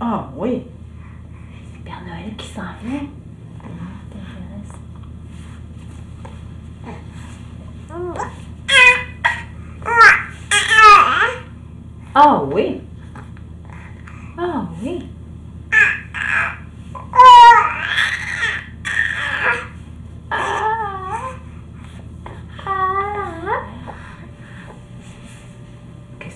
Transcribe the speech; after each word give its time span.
Ah 0.00 0.28
oui. 0.36 0.62
C'est 1.72 1.84
Père 1.84 2.02
Ah 12.14 12.42
oui. 12.44 12.80
Qu'est-ce 14.84 15.00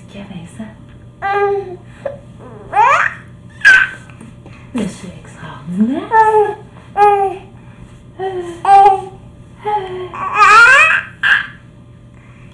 qu'il 0.09 0.20
y 0.20 0.23
a, 0.23 0.27
Vincent? 0.33 0.73
Monsieur 4.75 5.11
extraordinaire. 5.23 6.56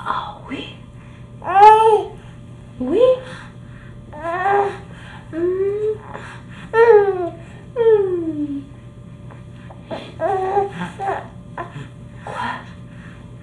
Ah 0.00 0.38
oui. 0.48 0.74
Oui. 2.80 3.13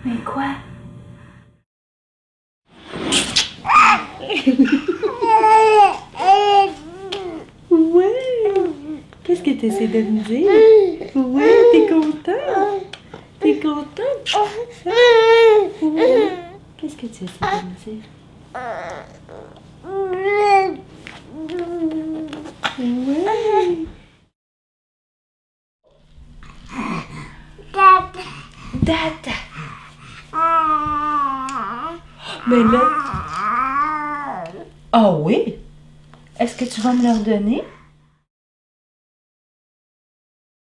Mais 0.04 0.18
quoi? 0.26 0.56
Ouais. 7.70 8.06
Qu'est-ce 9.24 9.44
que 9.44 9.52
tu 9.52 9.66
essaies 9.68 9.88
de 9.88 10.02
me 10.02 10.24
dire? 10.24 10.50
Ouais, 11.16 11.70
t'es 11.72 11.88
content? 11.88 12.82
T'es 13.40 13.60
content? 13.60 14.18
Ouais. 15.82 16.32
Qu'est-ce 16.78 16.96
que 16.96 17.06
tu 17.06 17.24
essaies 17.26 17.28
de 17.40 17.68
me 17.68 17.76
dire? 17.86 18.04
Ouais. 19.86 20.78
Dada. 28.84 29.51
Mais 32.48 32.64
là. 32.64 32.82
Ah 34.92 35.12
oui? 35.14 35.56
Est-ce 36.40 36.56
que 36.56 36.66
tu 36.66 36.82
vas 36.82 36.94
me 36.94 37.04
leur 37.04 37.18
donner? 37.18 37.64